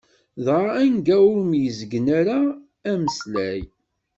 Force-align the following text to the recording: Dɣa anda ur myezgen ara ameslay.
Dɣa 0.45 0.67
anda 0.83 1.15
ur 1.29 1.39
myezgen 1.49 2.07
ara 2.19 2.37
ameslay. 2.91 3.61